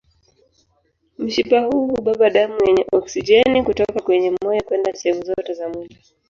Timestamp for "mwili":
5.69-5.97